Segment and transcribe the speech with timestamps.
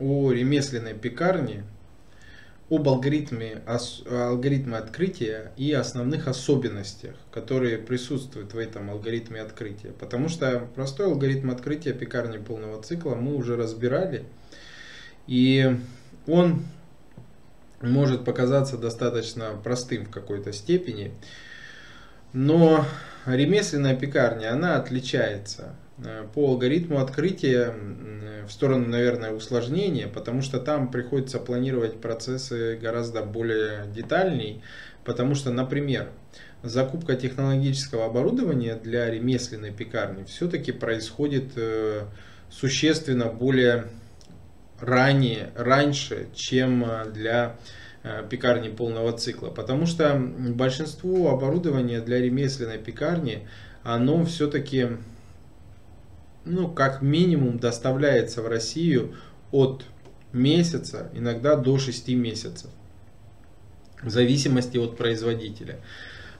[0.00, 1.64] о ремесленной пекарне,
[2.70, 3.62] об алгоритме,
[4.08, 9.90] алгоритме открытия и основных особенностях, которые присутствуют в этом алгоритме открытия.
[9.90, 14.24] Потому что простой алгоритм открытия пекарни полного цикла мы уже разбирали.
[15.26, 15.76] И
[16.26, 16.62] он
[17.80, 21.12] может показаться достаточно простым в какой-то степени.
[22.32, 22.84] Но
[23.26, 25.74] ремесленная пекарня, она отличается
[26.34, 27.74] по алгоритму открытия
[28.46, 34.62] в сторону, наверное, усложнения, потому что там приходится планировать процессы гораздо более детальней,
[35.04, 36.08] потому что, например,
[36.62, 42.04] закупка технологического оборудования для ремесленной пекарни все-таки происходит э,
[42.50, 43.86] существенно более
[44.80, 47.56] ранее, раньше, чем э, для
[48.02, 49.50] Э, пекарни полного цикла.
[49.50, 53.46] Потому что большинство оборудования для ремесленной пекарни,
[53.82, 54.88] оно все-таки,
[56.50, 59.14] ну, как минимум доставляется в Россию
[59.52, 59.84] от
[60.32, 62.70] месяца, иногда до 6 месяцев.
[64.02, 65.78] В зависимости от производителя.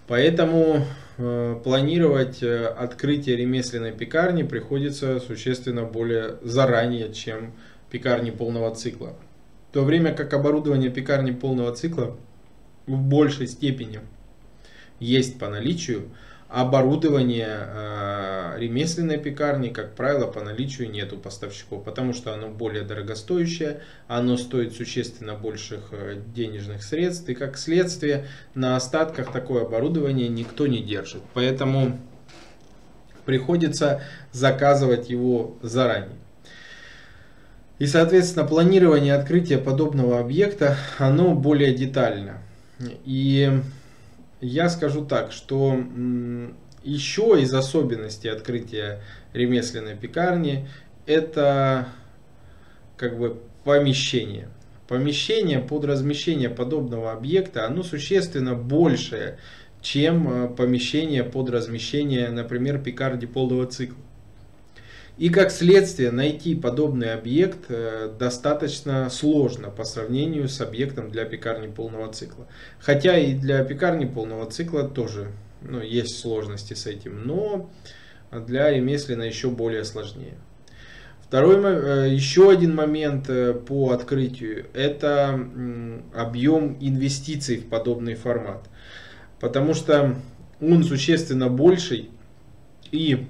[0.07, 0.85] Поэтому
[1.19, 7.53] э, планировать э, открытие ремесленной пекарни приходится существенно более заранее, чем
[7.91, 9.15] пекарни полного цикла.
[9.71, 12.17] В то время как оборудование пекарни полного цикла
[12.87, 14.01] в большей степени
[14.99, 16.11] есть по наличию,
[16.51, 23.83] оборудование э, ремесленной пекарни, как правило, по наличию нету поставщиков, потому что оно более дорогостоящее,
[24.09, 30.67] оно стоит существенно больших э, денежных средств, и как следствие на остатках такое оборудование никто
[30.67, 31.23] не держит.
[31.35, 31.99] Поэтому
[33.25, 36.19] приходится заказывать его заранее.
[37.79, 42.39] И, соответственно, планирование открытия подобного объекта, оно более детально.
[43.05, 43.63] И
[44.41, 45.79] я скажу так, что
[46.83, 50.69] еще из особенностей открытия ремесленной пекарни
[51.07, 51.89] это
[52.97, 54.49] как бы помещение.
[54.89, 59.39] Помещение под размещение подобного объекта, оно существенно большее,
[59.81, 64.03] чем э, помещение под размещение, например, пекарни полного цикла.
[65.21, 71.67] И как следствие найти подобный объект э, достаточно сложно по сравнению с объектом для пекарни
[71.67, 72.47] полного цикла.
[72.79, 77.69] Хотя и для пекарни полного цикла тоже ну, есть сложности с этим, но
[78.33, 80.39] для ремеслина еще более сложнее.
[81.23, 85.39] Второй, э, еще один момент э, по открытию, это
[86.15, 88.71] объем инвестиций в подобный формат.
[89.39, 90.17] Потому что
[90.63, 92.09] он существенно больший
[92.91, 93.27] и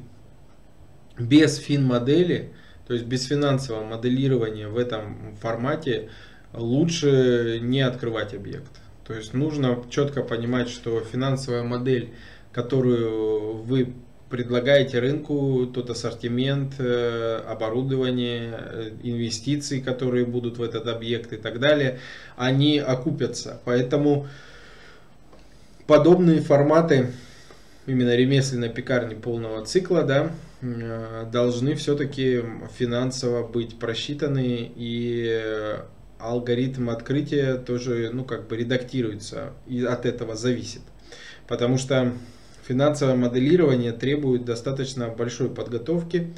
[1.21, 2.51] без фин-модели,
[2.87, 6.11] то есть без финансового моделирования в этом формате
[6.53, 8.71] лучше не открывать объект.
[9.07, 12.11] То есть нужно четко понимать, что финансовая модель,
[12.53, 13.93] которую вы
[14.31, 21.59] предлагаете рынку, тот ассортимент, э, оборудование, э, инвестиции, которые будут в этот объект и так
[21.59, 21.99] далее,
[22.37, 23.61] они окупятся.
[23.65, 24.29] Поэтому
[25.89, 27.11] подобные форматы
[27.87, 30.31] именно ремесленной пекарни полного цикла, да,
[30.63, 32.43] должны все-таки
[32.77, 35.77] финансово быть просчитаны и
[36.19, 40.83] алгоритм открытия тоже, ну, как бы редактируется и от этого зависит.
[41.49, 42.13] Потому что
[42.67, 46.33] финансовое моделирование требует достаточно большой подготовки,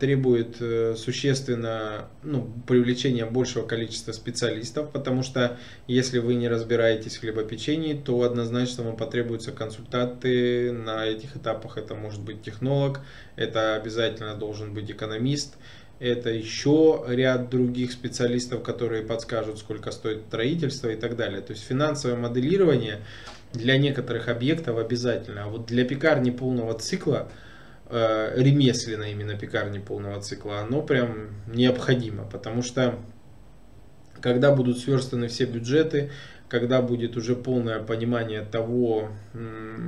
[0.00, 5.56] требует э, существенно ну, привлечения большего количества специалистов, потому что
[5.86, 11.78] если вы не разбираетесь в хлебопечении, то однозначно вам потребуются консультанты на этих этапах.
[11.78, 13.00] Это может быть технолог,
[13.36, 15.54] это обязательно должен быть экономист,
[16.00, 21.40] это еще ряд других специалистов, которые подскажут, сколько стоит строительство и так далее.
[21.40, 22.98] То есть финансовое моделирование
[23.52, 27.28] для некоторых объектов обязательно, а вот для пекарни полного цикла–
[27.92, 32.98] э, ремесленно именно пекарни полного цикла, оно прям необходимо, потому что
[34.20, 36.10] когда будут сверстаны все бюджеты,
[36.52, 39.08] когда будет уже полное понимание того,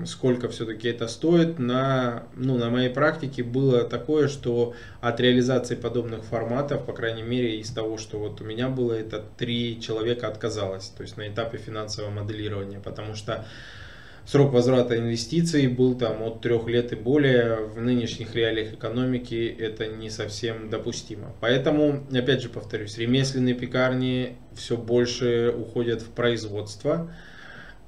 [0.06, 4.72] сколько все-таки это стоит, на, ну, на моей практике было такое, что
[5.02, 9.22] от реализации подобных форматов, по крайней мере из того, что вот у меня было, это
[9.36, 13.44] три человека отказалось, то есть на этапе финансового моделирования, потому что
[14.26, 19.86] срок возврата инвестиций был там от трех лет и более, в нынешних реалиях экономики это
[19.86, 21.32] не совсем допустимо.
[21.40, 27.10] Поэтому, опять же повторюсь, ремесленные пекарни все больше уходят в производство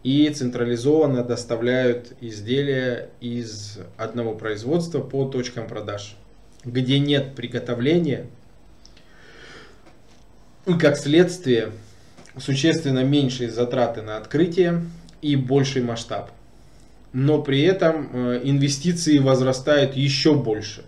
[0.03, 6.17] и централизованно доставляют изделия из одного производства по точкам продаж,
[6.65, 8.27] где нет приготовления,
[10.67, 11.73] и как следствие
[12.38, 14.83] существенно меньшие затраты на открытие,
[15.32, 16.31] и больший масштаб.
[17.12, 20.84] Но при этом э, инвестиции возрастают еще больше.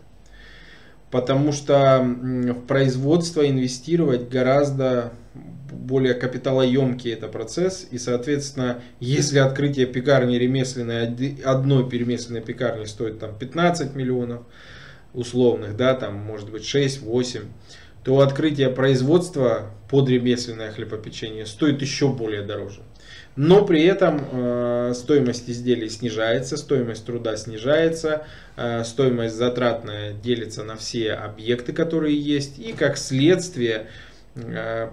[1.10, 5.12] потому что в производство инвестировать гораздо
[5.72, 13.34] более капиталоемкий это процесс, и, соответственно, если открытие пекарни ремесленной, одной перемесленной пекарни стоит там
[13.38, 14.42] 15 миллионов
[15.14, 17.44] условных, да, там может быть 6-8,
[18.04, 22.82] то открытие производства под ремесленное хлебопечение стоит еще более дороже.
[23.36, 28.26] Но при этом э, стоимость изделий снижается, стоимость труда снижается,
[28.56, 33.86] э, стоимость затратная делится на все объекты, которые есть, и как следствие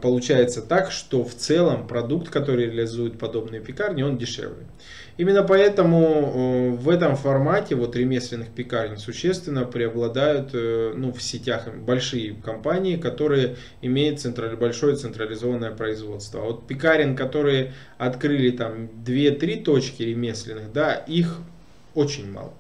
[0.02, 4.66] получается так, что в целом продукт, который реализуют подобные пекарни, он дешевле.
[5.18, 11.74] Именно поэтому э, в этом формате вот ремесленных пекарен существенно преобладают э, ну, в сетях
[11.74, 16.42] большие компании, которые имеют централь, большое централизованное производство.
[16.42, 21.38] А вот пекарен, которые открыли там 2-3 точки ремесленных, да, их
[21.94, 22.54] очень мало.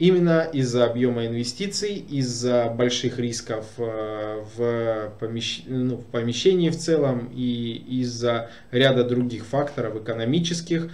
[0.00, 5.64] Именно из-за объема инвестиций, из-за больших рисков э, в, помещ...
[5.66, 10.90] ну, в помещении в целом и из-за ряда других факторов экономических,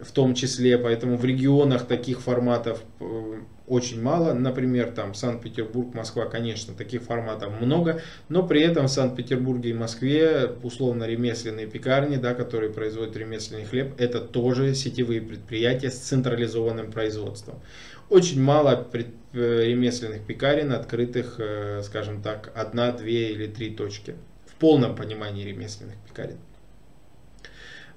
[0.00, 3.34] в том числе, поэтому в регионах таких форматов э,
[3.68, 4.32] очень мало.
[4.32, 10.50] Например, там Санкт-Петербург, Москва, конечно, таких форматов много, но при этом в Санкт-Петербурге и Москве
[10.62, 17.60] условно ремесленные пекарни, да, которые производят ремесленный хлеб, это тоже сетевые предприятия с централизованным производством
[18.08, 24.14] очень мало пред, э, ремесленных пекарен, открытых, э, скажем так, одна, две или три точки.
[24.46, 26.38] В полном понимании ремесленных пекарен.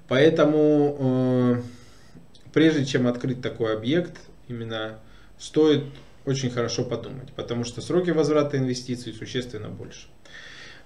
[0.08, 1.62] Поэтому, э,
[2.52, 4.98] прежде чем открыть такой объект, именно
[5.42, 5.84] стоит
[6.24, 10.06] очень хорошо подумать, потому что сроки возврата инвестиций существенно больше.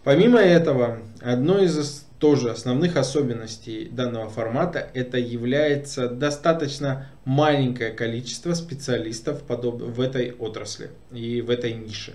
[0.02, 9.42] Помимо этого, одной из тоже основных особенностей данного формата это является достаточно маленькое количество специалистов
[9.46, 12.14] в этой отрасли и в этой нише.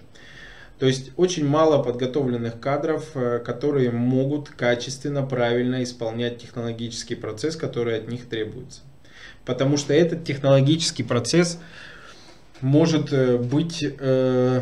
[0.80, 7.98] То есть очень мало подготовленных кадров, э, которые могут качественно, правильно исполнять технологический процесс, который
[7.98, 8.82] от них требуется.
[9.46, 11.60] Потому что этот технологический процесс
[12.62, 14.62] может э, быть э,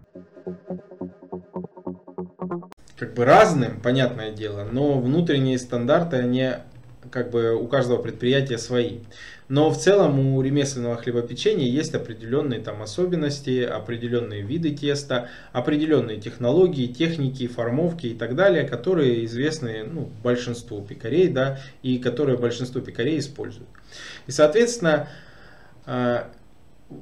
[2.97, 6.51] как бы разным, понятное дело, но внутренние стандарты, они
[7.09, 8.99] как бы у каждого предприятия свои.
[9.49, 16.87] Но в целом у ремесленного хлебопечения есть определенные там особенности, определенные виды теста, определенные технологии,
[16.87, 23.19] техники, формовки и так далее, которые известны ну, большинству пекарей, да, и которые большинство пекарей
[23.19, 23.67] используют.
[24.27, 25.09] И, соответственно,
[25.85, 26.29] а,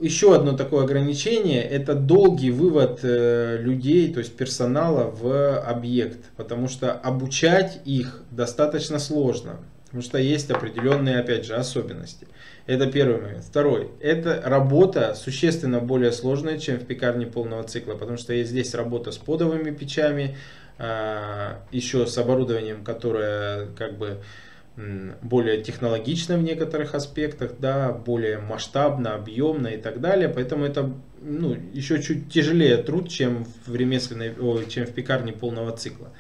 [0.02, 6.68] еще одно такое ограничение– это долгий вывод э, людей, то есть персонала в объект, потому
[6.68, 12.28] что обучать их достаточно сложно, потому что есть определенные, опять же, особенности.
[12.66, 13.44] Это первый момент.
[13.44, 18.74] Второй– это работа существенно более сложная, чем в пекарне полного цикла, потому что есть здесь
[18.76, 20.38] работа с подовыми печами,
[20.78, 24.20] а, еще с оборудованием, которое как бы
[25.22, 30.30] более технологично в некоторых аспектах, да, более масштабно, объемно и так далее.
[30.30, 34.34] Поэтому это ну, еще чуть тяжелее труд, чем в ремесленной,
[34.70, 36.12] чем в пекарне полного цикла.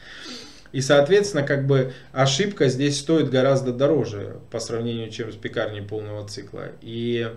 [0.72, 6.28] И, соответственно, как бы ошибка здесь стоит гораздо дороже по сравнению, чем с пекарней полного
[6.28, 6.68] цикла.
[6.82, 7.32] И,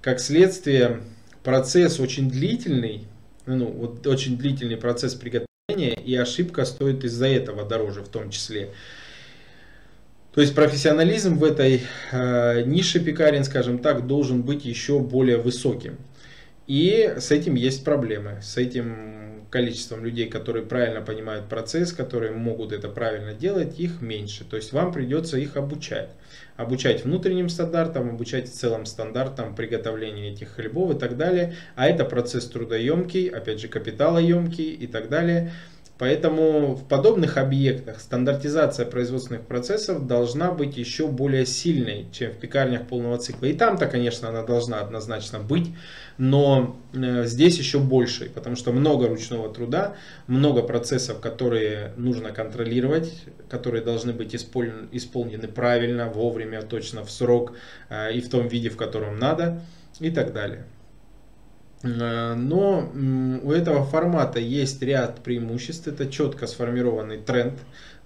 [0.00, 1.00] как следствие,
[1.42, 3.04] процесс очень длительный,
[3.44, 8.70] ну, вот очень длительный процесс приготовления, и ошибка стоит из-за этого дороже в том числе.
[10.32, 11.82] То есть профессионализм в этой
[12.12, 15.96] э, нише пекарен, скажем так, должен быть еще более высоким.
[16.68, 18.38] И с этим есть проблемы.
[18.40, 24.44] С этим количеством людей, которые правильно понимают процесс, которые могут это правильно делать, их меньше.
[24.44, 26.10] То есть вам придется их обучать.
[26.56, 31.56] Обучать внутренним стандартам, обучать в целом стандартам приготовления этих хлебов и так далее.
[31.74, 35.52] А это процесс трудоемкий, опять же капиталоемкий и так далее.
[36.00, 42.86] Поэтому в подобных объектах стандартизация производственных процессов должна быть еще более сильной, чем в пекарнях
[42.86, 43.44] полного цикла.
[43.44, 45.66] И там-то, конечно, она должна однозначно быть,
[46.16, 49.94] но э, здесь еще больше, потому что много ручного труда,
[50.26, 57.52] много процессов, которые нужно контролировать, которые должны быть исполнены правильно, вовремя, точно, в срок
[57.90, 59.60] э, и в том виде, в котором надо
[59.98, 60.64] и так далее.
[61.82, 62.90] Э, но
[63.42, 65.86] у этого формата есть ряд преимуществ.
[65.86, 67.58] Это четко сформированный тренд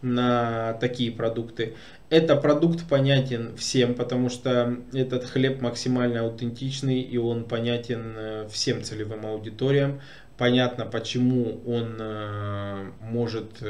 [0.03, 1.75] на такие продукты.
[2.11, 8.83] Это продукт понятен всем, потому что этот хлеб максимально аутентичный и он понятен э, всем
[8.83, 10.01] целевым аудиториям.
[10.37, 13.63] Понятно, почему он э, может,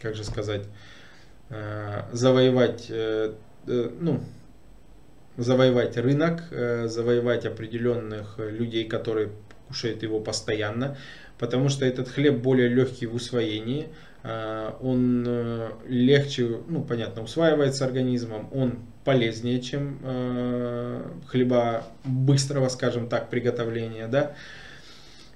[0.00, 0.62] как же сказать,
[2.12, 2.90] завоевать,
[3.66, 4.20] ну,
[5.42, 9.30] завоевать рынок, э, завоевать определенных людей, которые
[9.68, 10.96] кушают его постоянно,
[11.38, 13.88] потому что этот хлеб более легкий в усвоении,
[14.22, 19.98] э, он э, легче, ну понятно, усваивается организмом, он полезнее, чем
[21.26, 24.34] хлеба быстрого, скажем так, приготовления, да.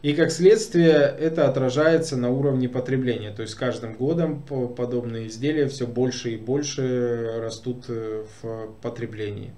[0.02, 3.30] И как следствие это отражается на уровне потребления.
[3.30, 9.54] То есть с каждым годом подобные изделия все больше и больше растут в потреблении.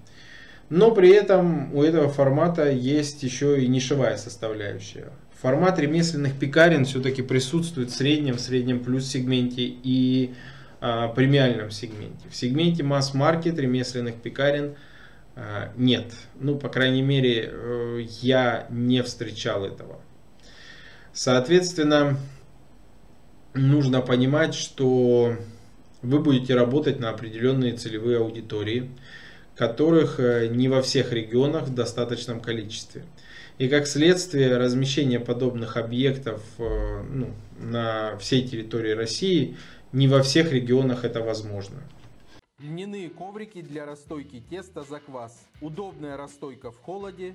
[0.68, 5.11] Но при этом у этого формата есть еще и нишевая составляющая.
[5.40, 10.35] Формат ремесленных пекарен все-таки присутствует в среднем, в среднем плюс сегменте и
[10.80, 12.28] а, премиальном сегменте.
[12.28, 14.75] В сегменте масс-маркет ремесленных пекарен
[15.37, 16.12] а, нет.
[16.40, 20.00] Ну, по крайней мере, э, я не встречал этого.
[21.12, 22.18] Соответственно,
[23.54, 25.37] нужно понимать, что
[26.02, 28.90] вы будете работать на определенные целевые аудитории–
[29.56, 33.04] которых э, не во всех регионах в достаточном количестве.
[33.58, 39.56] И как следствие размещение подобных объектов э, ну, на всей территории России
[39.92, 41.82] не во всех регионах это возможно.
[42.58, 45.46] Льняные коврики для расстойки теста за квас.
[45.60, 47.34] Удобная расстойка в холоде